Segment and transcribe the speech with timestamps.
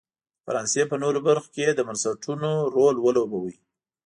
[0.35, 3.53] د فرانسې په نورو برخو کې یې د بنسټونو رول ولوباوه.